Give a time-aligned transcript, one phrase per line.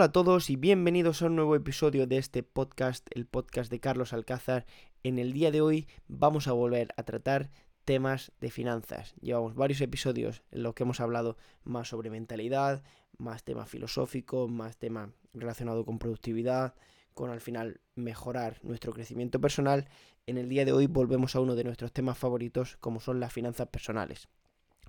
[0.00, 3.80] Hola a todos y bienvenidos a un nuevo episodio de este podcast, el podcast de
[3.80, 4.64] Carlos Alcázar.
[5.02, 7.50] En el día de hoy vamos a volver a tratar
[7.84, 9.14] temas de finanzas.
[9.20, 12.82] Llevamos varios episodios en los que hemos hablado más sobre mentalidad,
[13.18, 16.74] más tema filosófico, más tema relacionado con productividad,
[17.12, 19.86] con al final mejorar nuestro crecimiento personal.
[20.26, 23.34] En el día de hoy volvemos a uno de nuestros temas favoritos como son las
[23.34, 24.28] finanzas personales.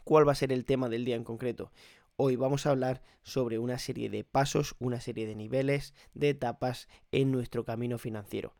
[0.05, 1.71] ¿Cuál va a ser el tema del día en concreto?
[2.17, 6.87] Hoy vamos a hablar sobre una serie de pasos, una serie de niveles, de etapas
[7.11, 8.55] en nuestro camino financiero.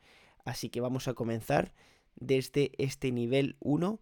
[0.46, 1.74] Así que vamos a comenzar
[2.16, 4.00] desde este nivel 1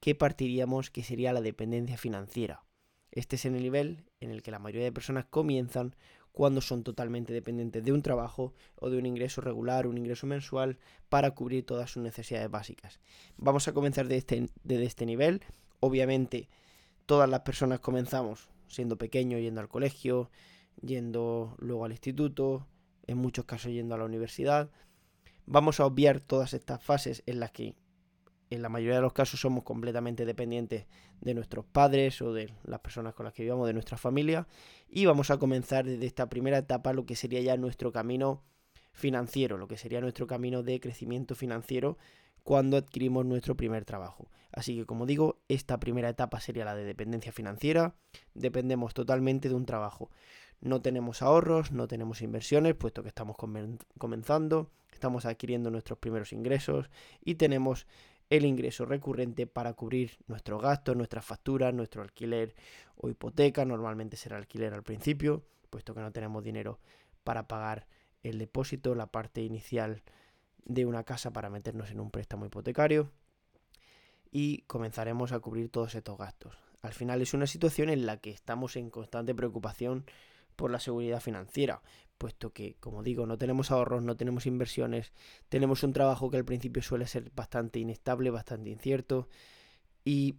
[0.00, 2.64] que partiríamos que sería la dependencia financiera.
[3.12, 5.94] Este es el nivel en el que la mayoría de personas comienzan
[6.32, 10.78] cuando son totalmente dependientes de un trabajo o de un ingreso regular, un ingreso mensual
[11.08, 13.00] para cubrir todas sus necesidades básicas.
[13.36, 15.42] Vamos a comenzar desde este, de este nivel.
[15.80, 16.48] Obviamente
[17.06, 20.30] todas las personas comenzamos siendo pequeño, yendo al colegio,
[20.82, 22.66] yendo luego al instituto,
[23.06, 24.70] en muchos casos yendo a la universidad.
[25.46, 27.76] Vamos a obviar todas estas fases en las que
[28.50, 30.86] en la mayoría de los casos somos completamente dependientes
[31.20, 34.46] de nuestros padres o de las personas con las que vivamos, de nuestra familia.
[34.88, 38.44] Y vamos a comenzar desde esta primera etapa lo que sería ya nuestro camino
[38.92, 41.98] financiero, lo que sería nuestro camino de crecimiento financiero
[42.46, 44.30] cuando adquirimos nuestro primer trabajo.
[44.52, 47.96] Así que como digo, esta primera etapa sería la de dependencia financiera.
[48.34, 50.12] Dependemos totalmente de un trabajo.
[50.60, 53.34] No tenemos ahorros, no tenemos inversiones, puesto que estamos
[53.98, 56.88] comenzando, estamos adquiriendo nuestros primeros ingresos
[57.20, 57.88] y tenemos
[58.30, 62.54] el ingreso recurrente para cubrir nuestros gastos, nuestras facturas, nuestro alquiler
[62.94, 63.64] o hipoteca.
[63.64, 66.78] Normalmente será alquiler al principio, puesto que no tenemos dinero
[67.24, 67.88] para pagar
[68.22, 70.04] el depósito, la parte inicial
[70.66, 73.10] de una casa para meternos en un préstamo hipotecario
[74.30, 76.58] y comenzaremos a cubrir todos estos gastos.
[76.82, 80.04] Al final es una situación en la que estamos en constante preocupación
[80.56, 81.82] por la seguridad financiera,
[82.18, 85.12] puesto que, como digo, no tenemos ahorros, no tenemos inversiones,
[85.48, 89.28] tenemos un trabajo que al principio suele ser bastante inestable, bastante incierto
[90.04, 90.36] y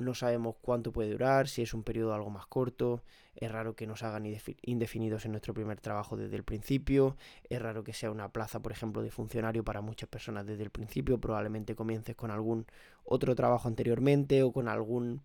[0.00, 3.02] no sabemos cuánto puede durar, si es un periodo algo más corto,
[3.34, 4.26] es raro que nos hagan
[4.62, 7.16] indefinidos en nuestro primer trabajo desde el principio,
[7.48, 10.70] es raro que sea una plaza, por ejemplo, de funcionario para muchas personas desde el
[10.70, 12.66] principio, probablemente comiences con algún
[13.04, 15.22] otro trabajo anteriormente o con algún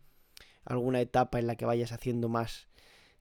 [0.65, 2.67] alguna etapa en la que vayas haciendo más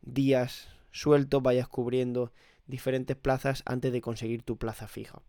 [0.01, 2.33] días sueltos, vayas cubriendo
[2.67, 5.21] diferentes plazas antes de conseguir tu plaza fija.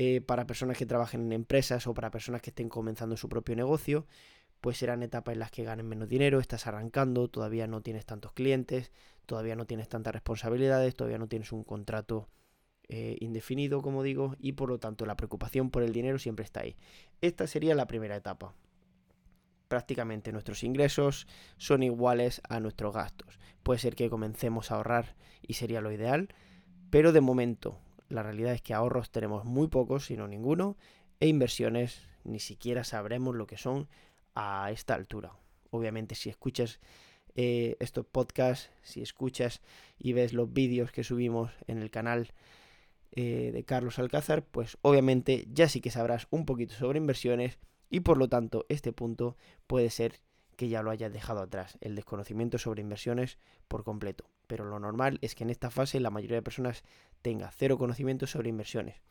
[0.00, 3.56] Eh, para personas que trabajen en empresas o para personas que estén comenzando su propio
[3.56, 4.06] negocio,
[4.60, 8.32] pues serán etapas en las que ganen menos dinero, estás arrancando, todavía no tienes tantos
[8.32, 8.92] clientes,
[9.26, 12.28] todavía no tienes tantas responsabilidades, todavía no tienes un contrato
[12.88, 16.60] eh, indefinido, como digo, y por lo tanto la preocupación por el dinero siempre está
[16.60, 16.76] ahí.
[17.20, 18.54] Esta sería la primera etapa.
[19.68, 21.26] Prácticamente nuestros ingresos
[21.58, 23.38] son iguales a nuestros gastos.
[23.62, 26.28] Puede ser que comencemos a ahorrar y sería lo ideal,
[26.88, 30.78] pero de momento la realidad es que ahorros tenemos muy pocos, si no ninguno,
[31.20, 33.88] e inversiones ni siquiera sabremos lo que son
[34.38, 35.32] a esta altura.
[35.70, 36.78] Obviamente si escuchas
[37.34, 39.60] eh, estos podcasts, si escuchas
[39.98, 42.32] y ves los vídeos que subimos en el canal
[43.10, 47.58] eh, de Carlos Alcázar, pues obviamente ya sí que sabrás un poquito sobre inversiones
[47.90, 50.20] y por lo tanto este punto puede ser
[50.54, 54.30] que ya lo hayas dejado atrás, el desconocimiento sobre inversiones por completo.
[54.46, 56.84] Pero lo normal es que en esta fase la mayoría de personas
[57.22, 59.02] tenga cero conocimiento sobre inversiones.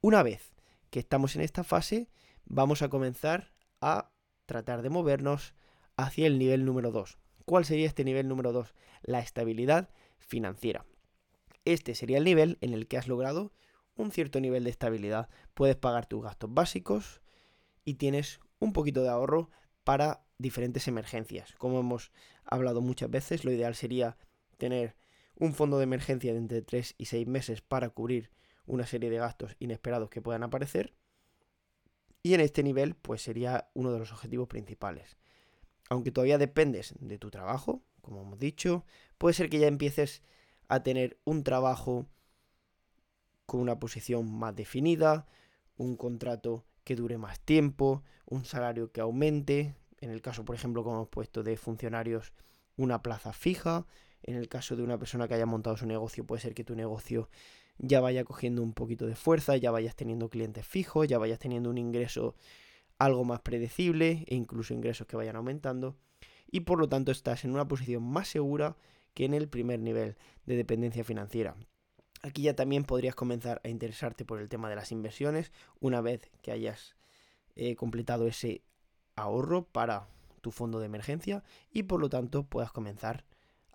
[0.00, 0.54] Una vez
[0.88, 2.08] que estamos en esta fase,
[2.46, 3.52] vamos a comenzar
[3.82, 4.10] a
[4.46, 5.54] tratar de movernos
[5.96, 7.18] hacia el nivel número 2.
[7.44, 8.74] ¿Cuál sería este nivel número 2?
[9.02, 10.84] La estabilidad financiera.
[11.64, 13.52] Este sería el nivel en el que has logrado
[13.96, 15.28] un cierto nivel de estabilidad.
[15.54, 17.22] Puedes pagar tus gastos básicos
[17.84, 19.50] y tienes un poquito de ahorro
[19.84, 21.54] para diferentes emergencias.
[21.58, 22.12] Como hemos
[22.44, 24.16] hablado muchas veces, lo ideal sería
[24.58, 24.96] tener
[25.38, 28.30] un fondo de emergencia de entre 3 y 6 meses para cubrir
[28.66, 30.94] una serie de gastos inesperados que puedan aparecer
[32.26, 35.16] y en este nivel, pues sería uno de los objetivos principales.
[35.88, 38.84] Aunque todavía dependes de tu trabajo, como hemos dicho,
[39.16, 40.22] puede ser que ya empieces
[40.66, 42.08] a tener un trabajo
[43.46, 45.28] con una posición más definida,
[45.76, 50.82] un contrato que dure más tiempo, un salario que aumente, en el caso, por ejemplo,
[50.82, 52.32] como hemos puesto de funcionarios,
[52.76, 53.86] una plaza fija,
[54.24, 56.74] en el caso de una persona que haya montado su negocio, puede ser que tu
[56.74, 57.28] negocio
[57.78, 61.70] ya vaya cogiendo un poquito de fuerza, ya vayas teniendo clientes fijos, ya vayas teniendo
[61.70, 62.34] un ingreso
[62.98, 65.96] algo más predecible e incluso ingresos que vayan aumentando
[66.50, 68.76] y por lo tanto estás en una posición más segura
[69.14, 71.56] que en el primer nivel de dependencia financiera.
[72.22, 76.30] Aquí ya también podrías comenzar a interesarte por el tema de las inversiones una vez
[76.42, 76.96] que hayas
[77.54, 78.62] eh, completado ese
[79.16, 80.08] ahorro para
[80.40, 83.24] tu fondo de emergencia y por lo tanto puedas comenzar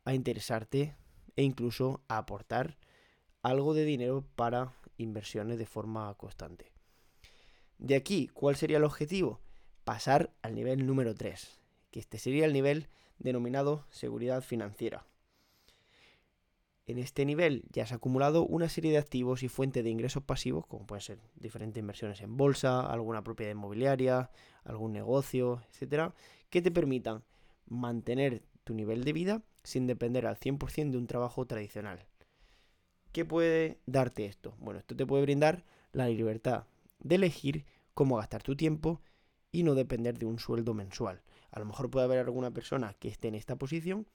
[0.06, 0.96] a interesarte
[1.36, 2.78] e incluso a aportar
[3.42, 6.72] algo de dinero para inversiones de forma constante.
[7.78, 9.40] De aquí, ¿cuál sería el objetivo?
[9.84, 11.60] Pasar al nivel número 3,
[11.90, 15.06] que este sería el nivel denominado seguridad financiera.
[16.86, 20.66] En este nivel ya has acumulado una serie de activos y fuentes de ingresos pasivos,
[20.68, 24.30] como pueden ser diferentes inversiones en bolsa, alguna propiedad inmobiliaria,
[24.64, 26.14] algún negocio, etcétera,
[26.50, 27.24] que te permitan
[27.68, 32.06] mantener tu nivel de vida sin depender al 100% de un trabajo tradicional.
[33.12, 34.56] ¿Qué puede darte esto?
[34.60, 36.66] Bueno, esto te puede brindar la libertad
[37.00, 39.02] de elegir cómo gastar tu tiempo
[39.52, 41.22] y no depender de un sueldo mensual.
[41.52, 44.08] A lo mejor puede haber alguna persona que esté en esta posición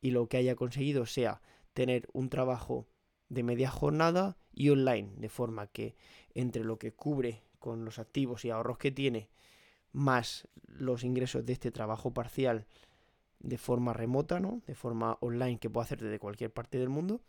[0.00, 1.42] y lo que haya conseguido sea
[1.74, 2.88] tener un trabajo
[3.28, 5.94] de media jornada y online, de forma que
[6.34, 9.28] entre lo que cubre con los activos y ahorros que tiene,
[9.92, 12.66] más los ingresos de este trabajo parcial
[13.38, 14.62] de forma remota, ¿no?
[14.66, 17.20] De forma online que puede hacer desde cualquier parte del mundo,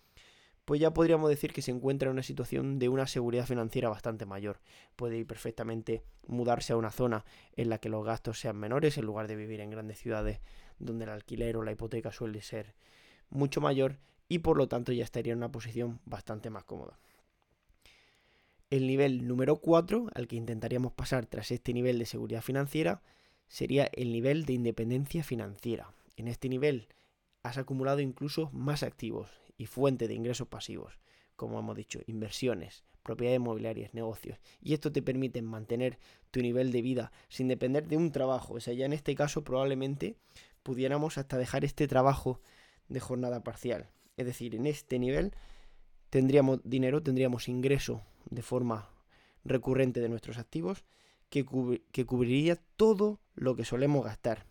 [0.65, 4.25] pues ya podríamos decir que se encuentra en una situación de una seguridad financiera bastante
[4.25, 4.59] mayor.
[4.95, 7.25] Puede ir perfectamente mudarse a una zona
[7.55, 10.39] en la que los gastos sean menores en lugar de vivir en grandes ciudades
[10.79, 12.75] donde el alquiler o la hipoteca suele ser
[13.29, 13.97] mucho mayor
[14.27, 16.99] y por lo tanto ya estaría en una posición bastante más cómoda.
[18.69, 23.01] El nivel número 4 al que intentaríamos pasar tras este nivel de seguridad financiera
[23.47, 25.91] sería el nivel de independencia financiera.
[26.15, 26.87] En este nivel
[27.43, 29.29] has acumulado incluso más activos
[29.61, 30.97] y fuente de ingresos pasivos,
[31.35, 34.39] como hemos dicho, inversiones, propiedades inmobiliarias, negocios.
[34.59, 35.99] Y esto te permite mantener
[36.31, 38.55] tu nivel de vida sin depender de un trabajo.
[38.55, 40.15] O sea, ya en este caso probablemente
[40.63, 42.41] pudiéramos hasta dejar este trabajo
[42.89, 43.91] de jornada parcial.
[44.17, 45.35] Es decir, en este nivel
[46.09, 48.89] tendríamos dinero, tendríamos ingreso de forma
[49.45, 50.85] recurrente de nuestros activos
[51.29, 51.45] que,
[51.91, 54.47] que cubriría todo lo que solemos gastar,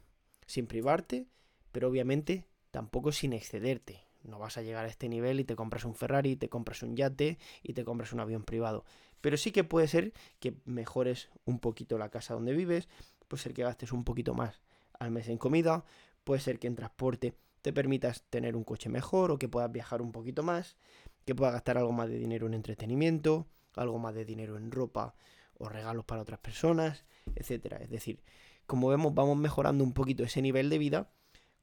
[0.46, 1.26] sin privarte,
[1.72, 4.09] pero obviamente tampoco sin excederte.
[4.22, 6.96] No vas a llegar a este nivel y te compras un Ferrari, te compras un
[6.96, 8.84] yate y te compras un avión privado.
[9.20, 12.88] Pero sí que puede ser que mejores un poquito la casa donde vives,
[13.28, 14.60] puede ser que gastes un poquito más
[14.98, 15.84] al mes en comida,
[16.24, 20.02] puede ser que en transporte te permitas tener un coche mejor o que puedas viajar
[20.02, 20.76] un poquito más,
[21.24, 23.46] que puedas gastar algo más de dinero en entretenimiento,
[23.76, 25.14] algo más de dinero en ropa
[25.58, 27.78] o regalos para otras personas, etcétera.
[27.78, 28.22] Es decir,
[28.66, 31.10] como vemos, vamos mejorando un poquito ese nivel de vida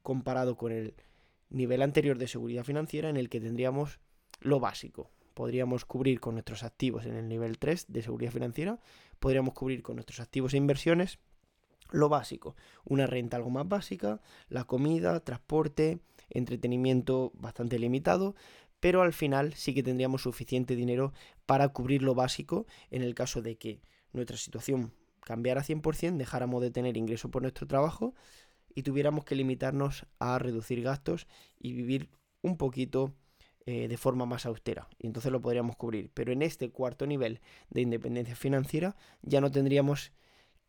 [0.02, 0.94] comparado con el
[1.50, 4.00] nivel anterior de seguridad financiera en el que tendríamos
[4.40, 5.10] lo básico.
[5.34, 8.80] Podríamos cubrir con nuestros activos en el nivel 3 de seguridad financiera,
[9.18, 11.18] podríamos cubrir con nuestros activos e inversiones
[11.90, 12.54] lo básico,
[12.84, 18.34] una renta algo más básica, la comida, transporte, entretenimiento bastante limitado,
[18.80, 21.12] pero al final sí que tendríamos suficiente dinero
[21.46, 23.80] para cubrir lo básico en el caso de que
[24.12, 28.14] nuestra situación cambiara 100%, dejáramos de tener ingreso por nuestro trabajo
[28.78, 31.26] y tuviéramos que limitarnos a reducir gastos
[31.58, 32.10] y vivir
[32.42, 33.12] un poquito
[33.66, 34.88] eh, de forma más austera.
[35.00, 36.12] Y entonces lo podríamos cubrir.
[36.14, 37.40] Pero en este cuarto nivel
[37.70, 40.12] de independencia financiera ya no tendríamos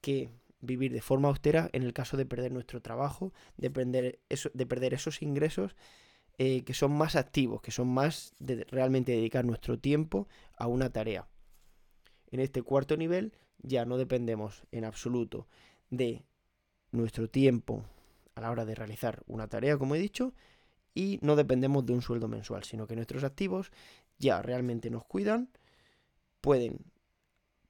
[0.02, 4.20] que vivir de forma austera en el caso de perder nuestro trabajo, de perder,
[4.56, 5.76] de perder esos ingresos
[6.40, 10.28] eh, que son más activos, que son más de realmente dedicar nuestro tiempo
[10.58, 11.28] a una tarea.
[12.32, 15.48] En este cuarto nivel ya no dependemos en absoluto
[15.92, 16.24] de
[16.92, 17.86] nuestro tiempo
[18.40, 20.34] a la hora de realizar una tarea, como he dicho,
[20.96, 23.72] y no dependemos de un sueldo mensual, sino que nuestros activos
[24.18, 25.50] ya realmente nos cuidan,
[26.42, 26.80] pueden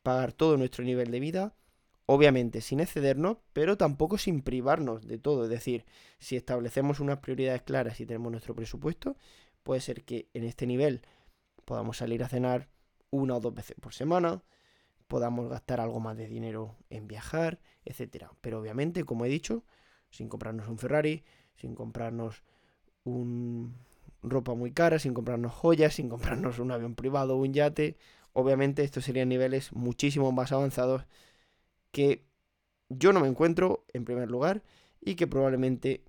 [0.04, 1.56] pagar todo nuestro nivel de vida,
[2.06, 5.44] obviamente sin excedernos, pero tampoco sin privarnos de todo.
[5.44, 5.86] Es decir,
[6.20, 9.18] si establecemos unas prioridades claras y tenemos nuestro presupuesto,
[9.64, 11.02] puede ser que en este nivel
[11.66, 12.70] podamos salir a cenar
[13.12, 14.44] una o dos veces por semana,
[15.08, 18.32] podamos gastar algo más de dinero en viajar, etcétera.
[18.42, 19.64] Pero obviamente, como he dicho,
[20.10, 21.24] sin comprarnos un Ferrari,
[21.56, 22.44] sin comprarnos
[23.04, 23.76] un
[24.22, 27.98] ropa muy cara, sin comprarnos joyas, sin comprarnos un avión privado o un yate.
[28.34, 31.06] Obviamente estos serían niveles muchísimo más avanzados
[31.92, 32.24] que
[32.90, 34.64] yo no me encuentro en primer lugar
[35.02, 36.04] y que probablemente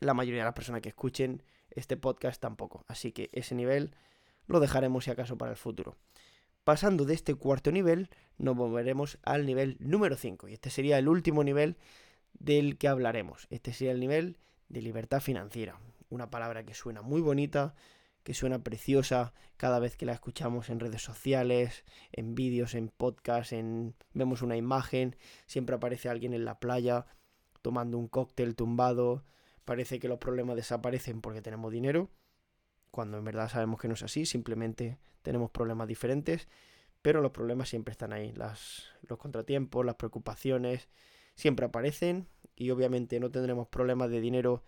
[0.00, 2.84] la mayoría de las personas que escuchen este podcast tampoco.
[2.88, 3.94] Así que ese nivel
[4.46, 5.96] lo dejaremos si acaso para el futuro.
[6.64, 8.08] Pasando de este cuarto nivel,
[8.38, 10.48] nos volveremos al nivel número 5.
[10.48, 11.76] Y este sería el último nivel
[12.44, 13.46] del que hablaremos.
[13.50, 14.36] Este sería el nivel
[14.68, 15.78] de libertad financiera.
[16.10, 17.74] Una palabra que suena muy bonita,
[18.24, 23.52] que suena preciosa cada vez que la escuchamos en redes sociales, en vídeos, en podcasts,
[23.52, 27.06] en vemos una imagen, siempre aparece alguien en la playa
[27.62, 29.24] tomando un cóctel tumbado,
[29.64, 32.10] parece que los problemas desaparecen porque tenemos dinero
[32.90, 36.48] cuando en verdad sabemos que no es así, simplemente tenemos problemas diferentes,
[37.00, 40.88] pero los problemas siempre están ahí, las, los contratiempos, las preocupaciones
[41.34, 44.62] siempre aparecen y obviamente no tendremos problemas de dinero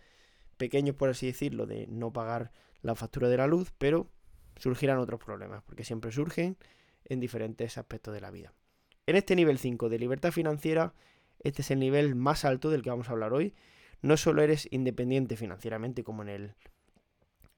[0.57, 2.53] pequeños, por así decirlo, de no pagar
[2.83, 4.09] la factura de la luz, pero
[4.57, 6.57] surgirán otros problemas, porque siempre surgen
[7.05, 8.53] en diferentes aspectos de la vida.
[9.07, 10.95] En este nivel 5 de libertad financiera,
[11.41, 13.55] este es el nivel más alto del que vamos a hablar hoy.
[14.01, 16.55] No solo eres independiente financieramente como en el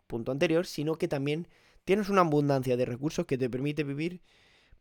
[0.07, 1.49] punto anterior, sino que también
[1.85, 4.23] tienes una abundancia de recursos que te permite vivir,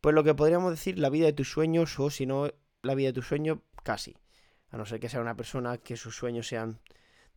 [0.00, 2.50] pues lo que podríamos decir, la vida de tus sueños o si no,
[2.82, 4.16] la vida de tus sueños casi.
[4.70, 6.80] A no ser que sea una persona que sus sueños sean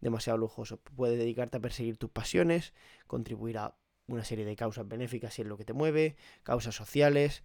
[0.02, 0.80] demasiado lujosos.
[0.96, 2.74] Puedes dedicarte a perseguir tus pasiones,
[3.06, 3.78] contribuir a
[4.08, 7.44] una serie de causas benéficas si es lo que te mueve, causas sociales.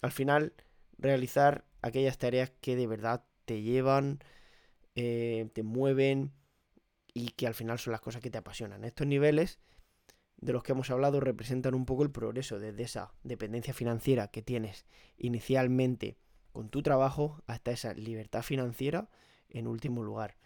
[0.00, 0.54] Al final,
[0.96, 4.20] realizar aquellas tareas que de verdad te llevan,
[4.94, 6.32] eh, te mueven
[7.12, 8.84] y que al final son las cosas que te apasionan.
[8.84, 9.58] Estos niveles
[10.38, 14.40] de los que hemos hablado representan un poco el progreso desde esa dependencia financiera que
[14.40, 14.86] tienes
[15.18, 16.16] inicialmente
[16.56, 19.10] con tu trabajo hasta esa libertad financiera
[19.50, 20.38] en último lugar.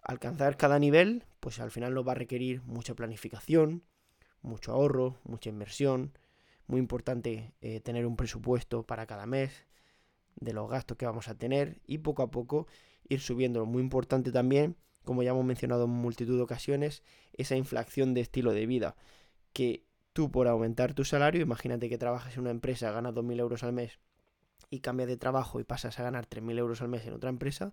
[0.00, 3.84] Alcanzar cada nivel, pues al final nos va a requerir mucha planificación,
[4.40, 6.16] mucho ahorro, mucha inversión.
[6.68, 9.66] Muy importante eh, tener un presupuesto para cada mes
[10.36, 12.66] de los gastos que vamos a tener y poco a poco
[13.06, 13.66] ir subiéndolo.
[13.66, 14.74] Muy importante también,
[15.04, 17.02] como ya hemos mencionado en multitud de ocasiones,
[17.34, 18.96] esa inflación de estilo de vida.
[19.52, 23.64] Que tú por aumentar tu salario, imagínate que trabajas en una empresa, ganas 2.000 euros
[23.64, 23.98] al mes
[24.70, 27.72] y cambias de trabajo y pasas a ganar 3.000 euros al mes en otra empresa,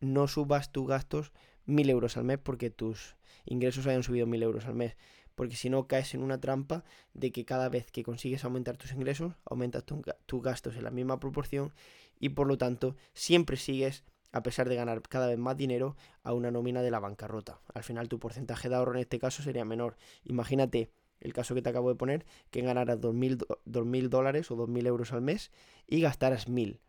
[0.00, 1.32] no subas tus gastos
[1.66, 4.96] 1.000 euros al mes porque tus ingresos hayan subido 1.000 euros al mes
[5.38, 6.82] porque si no caes en una trampa
[7.14, 11.20] de que cada vez que consigues aumentar tus ingresos, aumentas tus gastos en la misma
[11.20, 11.72] proporción
[12.18, 16.32] y por lo tanto siempre sigues, a pesar de ganar cada vez más dinero, a
[16.32, 17.60] una nómina de la bancarrota.
[17.72, 19.96] Al final tu porcentaje de ahorro en este caso sería menor.
[20.24, 25.12] Imagínate el caso que te acabo de poner, que ganaras 2.000 dólares o 2.000 euros
[25.12, 25.50] al mes
[25.86, 26.80] y gastaras 1.000.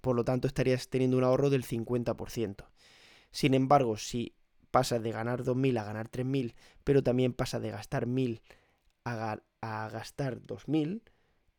[0.00, 2.66] Por lo tanto estarías teniendo un ahorro del 50%.
[3.30, 4.34] Sin embargo, si
[4.70, 6.54] pasa de ganar 2.000 a ganar 3.000,
[6.84, 8.42] pero también pasa de gastar 1.000
[9.04, 11.02] a, a gastar 2.000,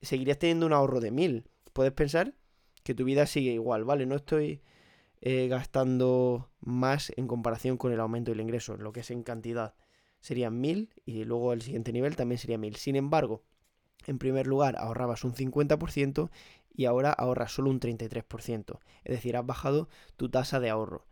[0.02, 1.46] seguirías teniendo un ahorro de 1.000.
[1.74, 2.36] Puedes pensar
[2.84, 4.06] que tu vida sigue igual, ¿vale?
[4.06, 4.62] No estoy
[5.22, 9.74] eh, gastando más en comparación con el aumento del ingreso, lo que es en cantidad.
[10.26, 12.78] Serían 1.000 y luego el siguiente nivel también sería 1.000.
[12.78, 13.44] Sin embargo,
[14.08, 16.32] en primer lugar ahorrabas un 50%
[16.74, 18.80] y ahora ahorras solo un 33%.
[19.04, 21.06] Es decir, has bajado tu tasa de ahorro.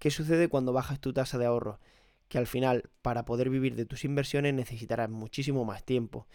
[0.00, 1.78] ¿Qué sucede cuando bajas tu tasa de ahorro?
[2.26, 6.26] Que al final, para poder vivir de tus inversiones necesitarás muchísimo más tiempo.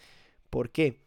[0.48, 1.02] ¿Por qué?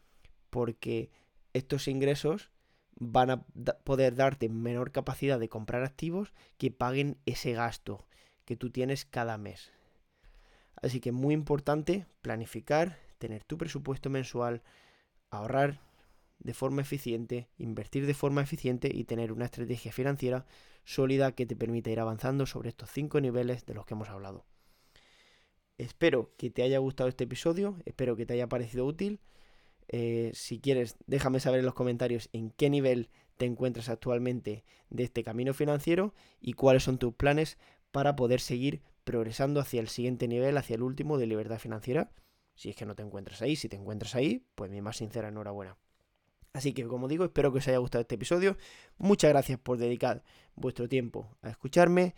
[0.48, 1.10] Porque
[1.54, 2.52] estos ingresos
[3.00, 3.42] van a
[3.82, 8.06] poder darte menor capacidad de comprar activos que paguen ese gasto
[8.44, 9.72] que tú tienes cada mes.
[10.82, 14.62] Así que muy importante planificar, tener tu presupuesto mensual,
[15.30, 15.80] ahorrar
[16.38, 20.46] de forma eficiente, invertir de forma eficiente y tener una estrategia financiera
[20.84, 24.44] sólida que te permita ir avanzando sobre estos cinco niveles de los que hemos hablado.
[25.78, 29.20] Espero que te haya gustado este episodio, espero que te haya parecido útil.
[29.88, 35.04] Eh, si quieres, déjame saber en los comentarios en qué nivel te encuentras actualmente de
[35.04, 37.58] este camino financiero y cuáles son tus planes
[37.92, 42.10] para poder seguir progresando hacia el siguiente nivel, hacia el último de libertad financiera.
[42.56, 45.28] Si es que no te encuentras ahí, si te encuentras ahí, pues mi más sincera
[45.28, 45.78] enhorabuena.
[46.52, 48.56] Así que como digo, espero que os haya gustado este episodio.
[48.98, 50.24] Muchas gracias por dedicar
[50.56, 52.16] vuestro tiempo a escucharme.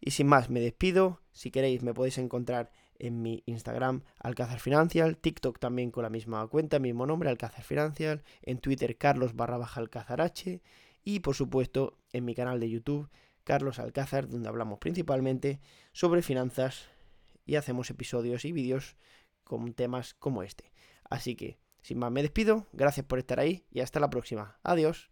[0.00, 1.20] Y sin más, me despido.
[1.32, 6.46] Si queréis, me podéis encontrar en mi Instagram, Alcázar Financial, TikTok también con la misma
[6.48, 10.62] cuenta, mismo nombre, Alcázar Financial, en Twitter, Carlos barra baja Alcázar H,
[11.04, 13.08] y por supuesto en mi canal de YouTube,
[13.48, 15.58] Carlos Alcázar, donde hablamos principalmente
[15.92, 16.90] sobre finanzas
[17.46, 18.98] y hacemos episodios y vídeos
[19.42, 20.70] con temas como este.
[21.08, 24.58] Así que sin más, me despido, gracias por estar ahí y hasta la próxima.
[24.64, 25.10] Adiós.